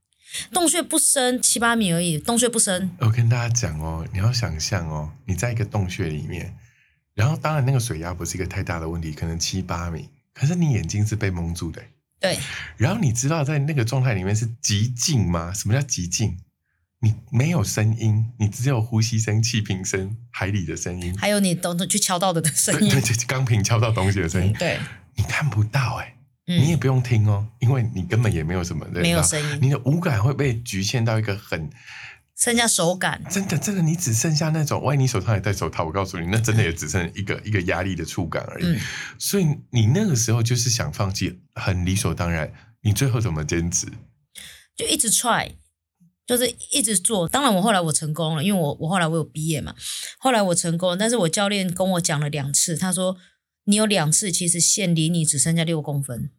[0.52, 2.90] 洞穴不深，七八米而已，洞穴不深。
[3.00, 6.56] 我跟大家讲哦，你要想象哦，你在一个洞穴里面，
[7.14, 11.84] 然后当然那个水压不是一个太大的问题，可能七八米，可是你眼睛是被蒙住的。
[12.22, 12.38] 对，
[12.78, 15.52] 然后你知道在那个状态里面是极静吗？
[15.52, 16.38] 什么叫极静？
[17.00, 22.90] 你没有声音，你只有呼吸声、气瓶声、海里的声音，还有你等等去敲到的声音。
[22.92, 24.80] 对 钢瓶敲到东西的声音，对，
[25.16, 26.62] 你看不到哎、嗯。
[26.62, 29.60] 你也不用听哦，因为你根本也没有什么没有声音。
[29.60, 31.68] 你的五感会被局限到一个很
[32.42, 33.24] 剩下手感。
[33.30, 38.66] 真的真的，你只剩下那种，万一你手上还戴手套，我告诉你，那真的也只剩一个一个压力的触感而已。
[38.66, 38.80] 嗯
[39.20, 42.52] 所以你那个时候就是想放弃，很理所当然。
[42.84, 43.86] 你最后怎么坚持？
[44.76, 45.52] 就一直 try，
[46.26, 47.30] 就是一直做。
[47.30, 49.76] 当然，我后来我成功了，因为我我后来我有毕业嘛，
[50.18, 53.18] 后来我成功了，但是我教练跟我讲了两次，他说
[53.66, 56.32] 你有两次其实线离你只剩下六公分，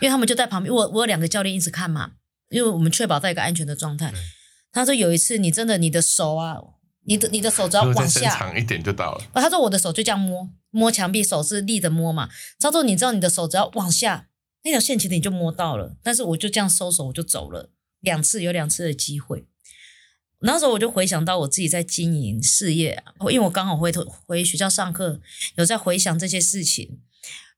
[0.00, 2.12] 因为他们就在旁边，我我有两个教练一直看嘛，
[2.48, 4.18] 因为我们确保在一个安全的状态对。
[4.72, 6.56] 他说有一次你真的你的手啊，
[7.04, 9.24] 你的你的手只要往下，长一点就到了。
[9.34, 12.28] 他说我的手就这样摸摸墙壁，手是立着摸嘛。
[12.58, 14.28] 他说你知道你的手只要往下，
[14.62, 19.44] 那条线其实你就摸到了，但是我就这样收手我就走了，两次有两次的机会。
[20.42, 25.20] 那时候我就回想到我自己在经营事业啊，因为我刚好回头回学校上课，
[25.56, 27.00] 有在回想这些事情。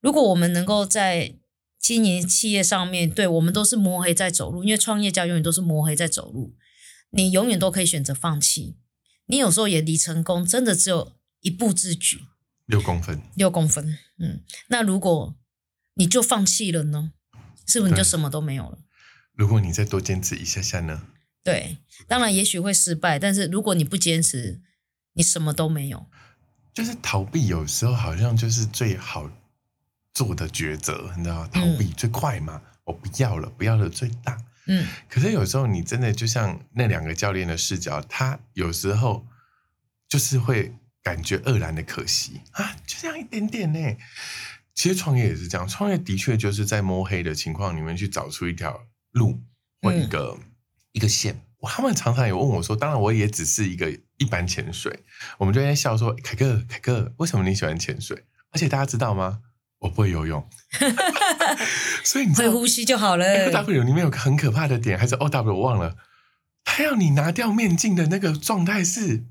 [0.01, 1.37] 如果我们能够在
[1.79, 6.55] 经营企业上面，对我们都是摸黑在走路，因为创业家永远都是摸黑在走路，
[7.13, 8.77] 你永远都可以选择放弃。
[9.27, 12.27] 你有时候也离成功真的只有一步之距，
[12.67, 13.97] 六公分，六公分。
[14.19, 15.37] 嗯，那如果
[15.95, 17.13] 你就放弃了呢？
[17.67, 18.79] 是不是你就什么都没有了？
[19.35, 21.07] 如果你再多坚持一下下呢？
[21.45, 24.61] 对，当然也许会失败，但是如果你不坚持，
[25.15, 26.07] 你什么都没有。
[26.75, 29.31] 就是逃避，有时候好像就是最好
[30.13, 31.49] 做的抉择，你知道吗？
[31.53, 34.43] 逃避最快嘛，我不要了，不要了最大。
[34.67, 39.27] 嗯，可是有时候你真的就像那两个教练的视角，他有时候
[40.09, 43.97] 就是会感觉愕然的可惜啊，就这样一点点呢。
[44.75, 49.41] 其实创业也是这样，创业的确就是在摸黑的情况里面去找出一条路
[49.81, 50.39] 或一个、
[50.93, 51.43] 一个线。
[51.63, 55.05] 他们常常也问我说：“当然，我也只是一个一般潜水。”
[55.39, 58.25] 我们就在笑说：“凯哥，凯哥，为什么你喜欢潜水？
[58.51, 59.41] 而且大家知道吗？
[59.79, 60.49] 我不会游泳，
[62.05, 63.47] 所以你会呼吸就好了。
[63.47, 65.97] O W 里面有个很可怕的点，还是 O W 我忘了，
[66.65, 69.25] 他要你拿掉面镜的那个状态是，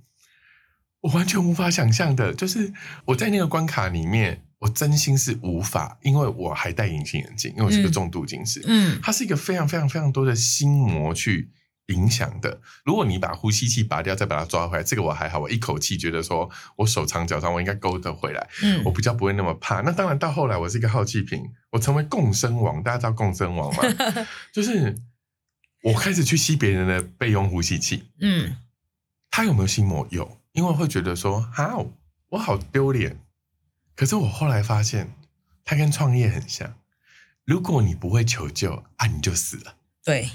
[1.02, 2.34] 我完全无法想象的。
[2.34, 2.74] 就是
[3.06, 11.50] 我在那个关卡里面，我真心是无法，因为我还戴隐形眼镜，因为我是个嗯重度近视，嗯它是一个非常非常非常多的心魔去
[11.92, 12.62] 影响的。
[12.84, 18.50] 如果你把呼吸器拔掉，再把它抓回来，这个我还好，我一口气觉得说我手长脚长，我应该勾得回来。
[18.64, 19.82] 嗯我比较不会那么怕。
[19.82, 22.82] 那当然，到后来我是一个好奇瓶，我成为共生王。
[22.82, 23.84] 大家知道共生王吗？
[24.52, 24.96] 就是
[25.84, 28.06] 我开始去吸别人的备用呼吸器。
[28.20, 28.58] 嗯
[29.30, 30.08] 他有没有心魔？
[30.12, 31.76] 有，因为会觉得说，啊，
[32.30, 33.20] 我好丢脸。
[33.96, 35.14] 可是我后来发现，
[35.64, 36.76] 他跟创业很像。
[37.46, 39.76] 如果你不会求救啊，你就死了。
[40.04, 40.30] 对，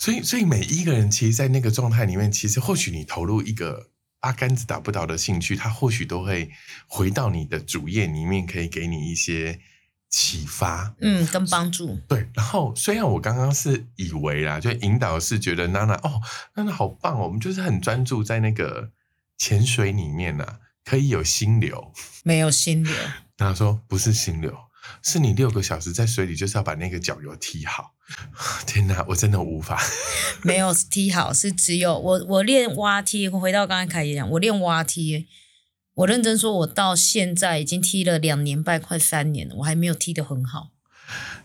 [0.00, 6.50] 所以，所以每一个人其实，在那个状态里面，其实或许你投入一个八竿子打不着的兴趣，他或许都会
[6.86, 9.60] 回到你的主页里面，可以给你一些
[10.08, 10.94] 启发。
[11.02, 12.00] 嗯，跟帮助。
[12.08, 16.22] 对，然后虽然我刚刚是以为啦，就引导是觉得娜娜哦，
[16.54, 18.90] 娜娜好棒哦，我们就是很专注在那个
[19.36, 21.92] 潜水里面呐、可以有心流。
[22.24, 22.94] 没有心流。
[23.36, 24.56] 然后说不是心流，
[25.02, 27.92] 是你六个小时在水里就是要把那个脚油踢好。
[28.66, 29.80] 天哪，我真的无法。
[30.42, 33.28] 没有踢好，是只有我我练蛙踢。
[33.28, 35.26] 回到刚才凯爷讲，我练蛙踢，
[35.94, 40.70] 我认真说，我到现在已经踢了两年半，快三年了，我还没有踢得很好。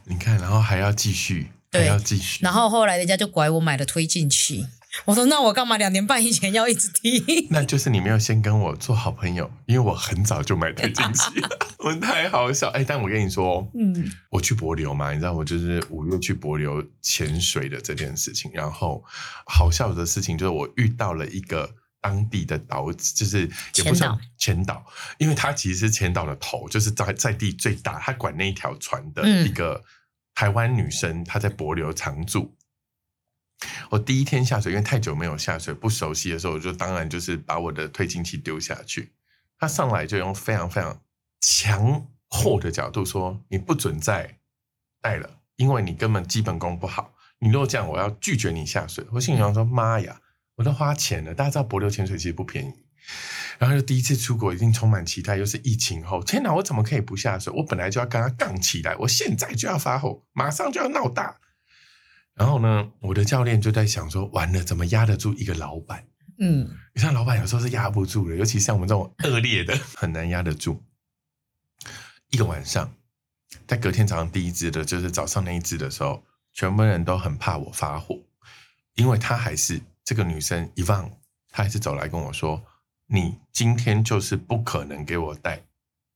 [0.06, 2.39] 你看，然后还要继续，还要继续。
[2.43, 4.67] 然后后来人家就拐我买了推进器，
[5.03, 7.47] 我说那我干嘛两年半以前要一直踢？
[7.51, 12.69] 那就是你没有先跟我做好朋友，因为我很早就买台进器了， 我太好笑。
[12.69, 19.03] 哎，但我跟你说，嗯我去柏流嘛，你知道我就是五月去柏流潜水的这件事情，然后
[19.45, 21.69] 好笑的事情就是我遇到了一个
[22.01, 24.86] 当地的岛，就是也不算前岛，
[25.17, 29.84] 因为他其实是前岛的头，就是在在地最大，他管那一条船的嗯一个
[30.34, 32.53] 台湾女生，她在柏流常住。
[33.89, 39.13] 我第一天下水，因为太久没有下水，不熟悉的时候，我就当然就是把我的推进器丢下去。
[39.57, 41.01] 他上来就用非常非常
[41.39, 44.37] 强迫的角度说：“你不准再
[45.01, 47.13] 带了，因为你根本基本功不好。
[47.39, 50.19] 你如果这样，我要拒绝你下水。”我心里想说：“妈呀，
[50.55, 51.33] 我都花钱了！
[51.33, 52.73] 大家知道帛琉潜水其实不便宜。”
[53.57, 57.53] 然后就第一次出国，一定充满期待，又是疫情后，天哪，我怎么可以不下水？
[57.55, 61.39] 我本来就要跟他杠起来，我现在就要发火，马上就要闹大。
[62.35, 66.05] 然后呢，我的教练就在想说：完了，怎么压得住一个老板？
[66.37, 70.83] 嗯你像老板有时候是压不住的，尤其像我们这种恶劣的， 很难压得住。
[72.29, 72.93] 一个晚上，
[73.65, 76.21] 在隔天早上第一支的，就是早上那一支的时候，
[76.53, 78.21] 全部人都很怕我发火，
[78.95, 81.09] 因为他还是这个女生一万，
[81.49, 82.61] 她还是走来跟我说
[83.07, 85.63] ：“你今天就是不可能给我带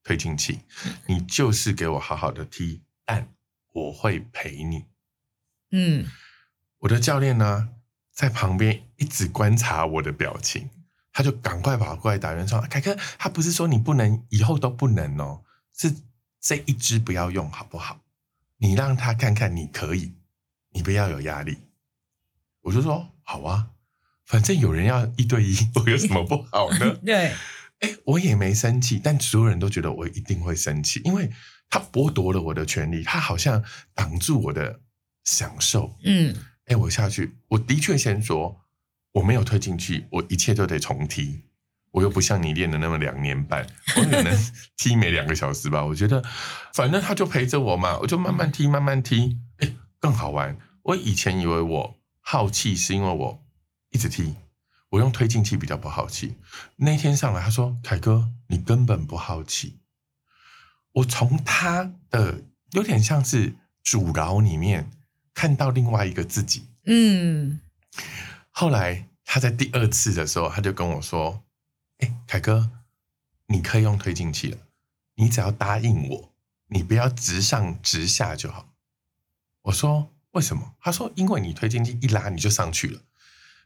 [0.04, 0.60] 推进器，
[1.08, 3.26] 你就是给我好好的踢，但
[3.72, 4.84] 我会陪你。”
[5.72, 6.06] 嗯
[6.80, 7.70] 我的教练呢，
[8.14, 10.70] 在旁边一直观察我的表情，
[11.12, 15.44] 他就赶快跑过来打圆场：“凯哥，他不是说你不能，以后都不能哦，
[15.78, 15.94] 是
[16.40, 18.02] 这一支不要用，好不好？
[18.58, 20.16] 你让他看看你可以，
[20.72, 21.58] 你不要有压力。”
[22.64, 23.72] 我就说：“好啊，
[24.26, 27.34] 反正有人要一对一，我有什么不好呢？” 对，
[27.80, 31.30] 哎，我也没生气，但所有人都觉得我一定会生气，因为
[31.70, 34.82] 他剥夺了我的权利，他好像挡住我的
[35.30, 35.96] 享受。
[36.04, 38.62] 嗯哎，我下去，我的确先说
[39.12, 41.44] 我没有推进去，我一切都得重踢。
[41.92, 43.66] 我又不像你练了那么两年半，
[43.96, 44.36] 我可能
[44.78, 45.84] 踢没两个小时吧。
[45.86, 46.24] 我觉得
[46.74, 50.58] 反正他就陪着我嘛，我就慢慢踢，慢慢踢，哎，更好玩。
[50.84, 53.44] 我以前以为我好气是因为我
[53.92, 54.36] 一直踢，
[54.90, 56.36] 我用推进器比较不好气。
[56.76, 59.80] 那天上来他说：“凯哥，你根本不好气。”
[60.94, 64.92] 我从他的有点像是阻挠里面
[65.40, 66.68] 看到另外一个自己。
[66.84, 67.62] 嗯
[68.50, 71.42] 后来他在第二次的时候，他就跟我说
[72.00, 72.70] ：“哎，凯哥，
[73.46, 74.58] 你可以用推进器了，
[75.16, 76.34] 你只要答应我，
[76.68, 78.74] 你不要直上直下就好。”
[79.64, 83.02] 我说：“为什么？”他说：“因为你推进器一拉你就上去了，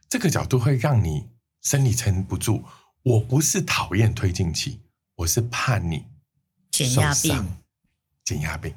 [0.08, 1.28] 这个角度会让你
[1.60, 2.64] 生理撑不住。
[3.02, 4.80] 我不是讨厌推进器，
[5.16, 6.06] 我是怕你
[6.70, 7.56] 减压病，
[8.24, 8.72] 减压病。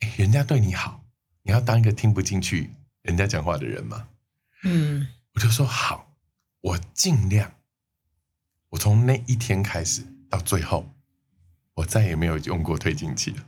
[0.00, 1.01] 哎，人家对你好，
[1.42, 2.70] 你要当一个听不进去
[3.02, 4.08] 人家讲话的人吗？
[4.64, 6.14] 嗯我就说好，
[6.60, 7.52] 我尽量。
[8.70, 10.88] 我从那一天开始到最后，
[11.74, 13.44] 我再也没有用过推进器了。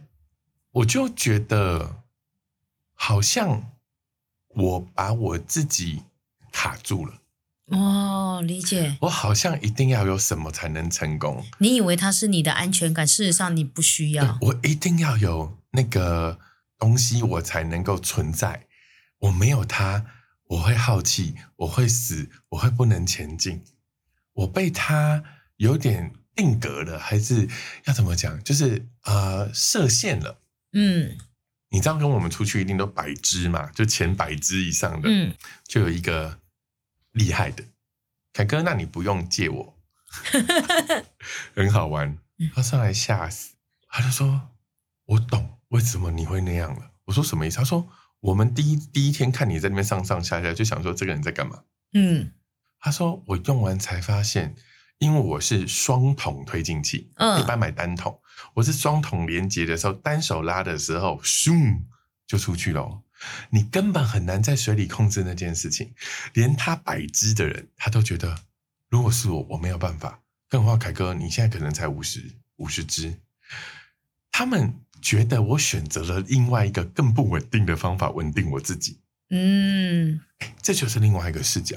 [0.71, 2.03] 我就觉得
[2.95, 3.71] 好像
[4.49, 6.03] 我把我自己
[6.51, 7.21] 卡住了，
[7.67, 8.97] 哦，理解。
[9.03, 11.45] 我好像一定要有什么才能成功。
[11.59, 14.39] 你以为它是你的安全感，事实上你不需要。
[14.41, 16.39] 我一定要有那个
[16.79, 18.67] 东西，我才能够存在。
[19.19, 20.07] 我没有它，
[20.49, 23.65] 我会好奇，我会死，我会不能前进。
[24.33, 25.23] 我被它
[25.57, 27.49] 有点定格了，还是
[27.85, 28.43] 要怎么讲？
[28.43, 30.41] 就是呃，设限了。
[30.73, 31.17] 嗯
[31.71, 35.35] 你知道，跟我们出去一定都百只嘛，就前百只以上的，嗯，
[35.67, 36.39] 就有一个
[37.13, 37.65] 厉害的
[38.33, 39.79] 凯哥，那你不用借我，
[41.55, 42.19] 很好玩。
[42.55, 43.55] 他上来吓死，
[43.89, 44.51] 他就说
[45.07, 47.89] ：“我懂为什么你会那样了。”我说：“什么意思？”他说
[48.21, 51.65] ：“我们第一第一天看你在那边上上下下，就想说这个人在干嘛。
[51.95, 52.33] 嗯”
[52.79, 54.55] 他说：“我用完才发现，
[54.99, 58.21] 因为我是双筒推进器，嗯一般买单筒，
[58.55, 61.81] 我是双筒连接的时候，单手拉的时候，咻
[62.25, 63.03] 就出去了。
[63.51, 65.93] 你根本很难在水里控制那件事情，
[66.35, 68.39] 连他百只的人，他都觉得，
[68.91, 70.21] 如果是我，我没有办法。
[70.49, 73.19] 更何况凯哥，你现在可能才五十五十只，
[74.31, 74.75] 他们
[75.05, 78.99] 觉得我选择了另外一个更不稳定的方法稳定我自己。
[79.29, 80.19] 嗯
[80.63, 81.77] 这就是另外一个视角。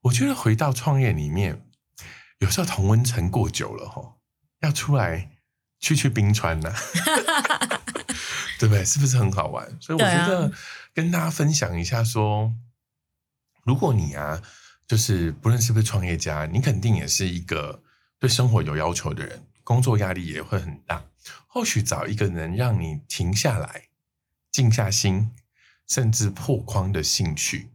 [0.00, 1.62] 我觉得回到创业里面，
[2.38, 4.16] 有时候同温层过久了哈，
[4.60, 5.30] 要出来
[5.80, 6.72] 去去冰川呐、
[8.58, 8.82] 对不对？
[8.86, 9.76] 是不是很好玩？
[9.78, 10.50] 所以我觉得
[10.94, 12.54] 跟大家分享一下说，
[13.64, 14.40] 如果你啊，
[14.88, 17.82] 就是不论是不是创业家，你肯定也是一个
[18.18, 21.04] 对生活有要求的人，工作压力也会很大。
[21.46, 23.88] 或许找一个能让你停下来、
[24.50, 25.30] 静下心，
[25.86, 27.68] 甚至破框的兴趣，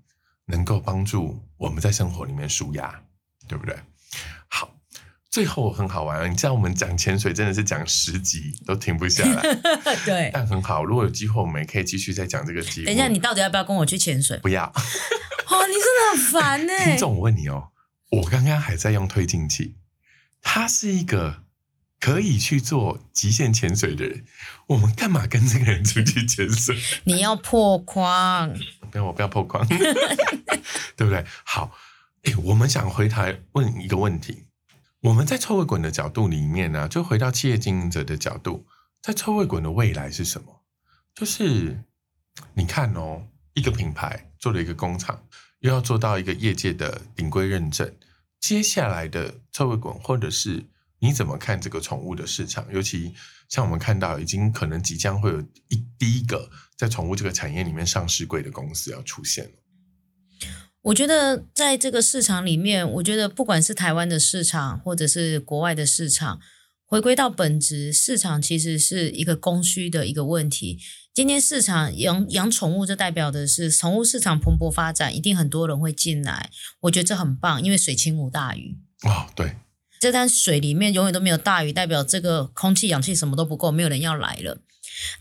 [0.45, 3.03] 能够帮助我们在生活里面舒压，
[3.47, 3.75] 对不对？
[4.47, 4.75] 好，
[5.29, 9.41] 最后很好玩，你知道我们讲潜水真的是讲十集都停不下来，
[10.05, 10.31] 对。
[10.33, 12.85] 但很好，如果有机会，我们也可以继续再讲这个题目。
[12.85, 14.37] 等一下，你到底要不要跟我去潜水？
[14.39, 14.65] 不要。
[14.65, 16.73] 哦，你真的很烦呢。
[16.83, 17.69] 听众，我问你哦，
[18.11, 19.75] 我刚刚还在用推进器，
[20.41, 21.43] 它是一个
[21.99, 24.25] 可以去做极限潜水的人，
[24.67, 26.77] 我们干嘛跟这个人出去潜水？
[27.05, 28.53] 你要破框。
[28.91, 31.25] 不要我不要破框， 对不对？
[31.43, 31.75] 好，
[32.23, 34.45] 哎，我们想回台问一个问题：
[35.01, 38.65] 我们在臭味滚的角度里面呢，就回到企业经营者的角度，
[39.01, 40.63] 在臭味滚的未来是什么？
[41.13, 41.83] 就是
[42.53, 45.23] 你看哦，一个品牌做了一个工厂，
[45.59, 47.91] 又要做到一个业界的顶规认证，
[48.39, 50.63] 接下来的臭味滚，或者是
[50.99, 52.65] 你怎么看这个宠物的市场？
[52.71, 53.13] 尤其
[53.49, 56.49] 像我们看到，已经可能即将会有一第一个。
[56.77, 59.51] 在宠物这个产业里面上市贵的公司要出现了。
[60.83, 66.39] 我觉得在这个市场里面，我觉得不管是台湾的市场，或者是国外的市场，
[66.85, 70.77] 回归到本质，市场其实是一个供需的一个问题。
[71.11, 76.51] 今天市场养养宠物，就代表的是宠物市场蓬勃发展，一定很多人会进来。
[76.81, 78.77] 我觉得这很棒，因为水清无大鱼。
[79.01, 79.57] 哦，对，
[79.99, 84.59] 这滩水里面永远都没有大鱼，代表这个空气、氧气什么都不够，没有人要来了。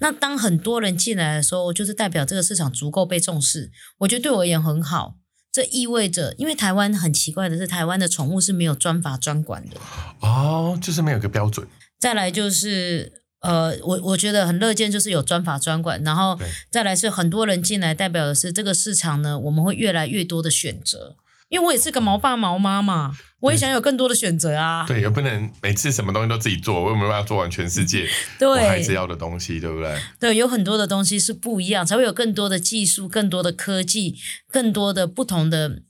[0.00, 3.70] 那当很多人进来的时候，就是代表这个市场足够被重视。
[3.98, 5.16] 我觉得对我而言很好。
[5.52, 9.76] 这意味着，因为台湾很奇怪的是，台湾的宠物是没有专法专管的。
[10.20, 11.66] 哦，就是没有个标准。
[11.98, 16.02] 再来就是，呃，我我觉得很乐见，就是有专法专管。
[16.04, 16.38] 然后
[16.70, 21.16] 再来是很多人进来，代表的是这个市场呢，我们会越来越多的选择。
[21.48, 24.84] 因为我也是个毛爸毛妈嘛，我也想有更多的选择啊。
[24.84, 28.08] 对，也不能每次什么东西都自己做，我又没办法做完全世界
[28.42, 29.96] 我孩子要的东西，对不对？
[30.18, 34.16] 对，有很多的东西是不一样，才会有更多的技术、更多的科技、
[34.50, 35.82] 更多的不同的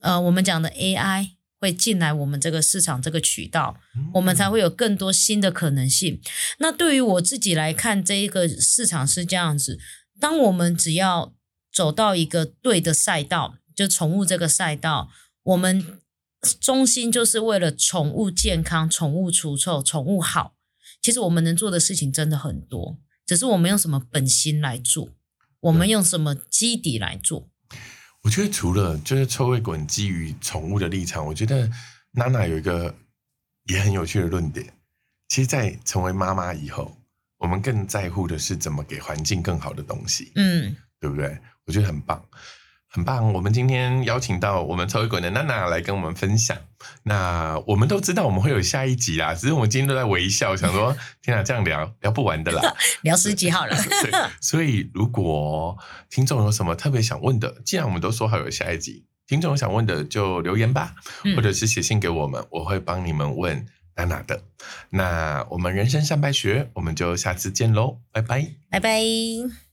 [0.00, 1.28] 呃，我们讲的 AI
[1.60, 3.76] 会进来我们这个市场这个渠道，
[4.14, 6.20] 我们才会有更多新的可能性。
[6.58, 9.78] 那对于我自己来看，这一个市场是这样子：
[10.18, 11.32] 当我们只要
[11.72, 13.54] 走到一个对的赛道。
[13.76, 15.10] 就宠物这个赛道，
[15.42, 16.00] 我们
[16.60, 20.54] 中心就是为了宠物健康、宠物除臭、宠物好。
[21.02, 25.10] 其实我们能做的事情真的很多，只是我们用什么本心来做，
[25.60, 27.48] 我们用什么基底来做。
[28.22, 31.70] 我觉得除了就是臭味滚基于宠物的立场，我觉得
[32.12, 32.92] 娜娜有一个
[33.64, 34.72] 也很有趣的论点。
[35.28, 36.96] 其实，在成为妈妈以后，
[37.36, 40.32] 我们更在乎的是怎么给环境更好的东西。
[40.34, 41.38] 嗯，对不对？
[41.66, 42.24] 我觉得很棒。
[42.96, 46.56] 很棒，我们今天邀请到我们臭味滚的娜娜来跟我们分享。
[47.02, 53.76] 那我们都知道我们会有下一集啦，只是我们今天都在微笑，想说 天啊，这样聊聊不完的啦， 聊十集好了。
[54.02, 55.76] 对，所以如果
[56.08, 60.94] 听众有什么特别想问的，既然我们都说好有下一集，听众有想问的就留言吧，
[61.36, 63.66] 或者是写信给我们，我会帮你们问
[63.96, 64.40] 娜娜的。
[64.88, 69.65] 那我们人生善败学，我们就下次见喽，拜拜，拜拜。